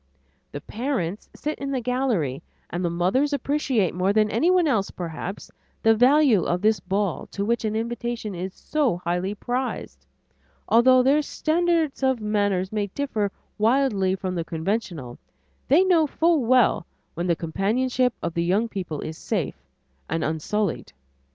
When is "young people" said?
18.43-19.01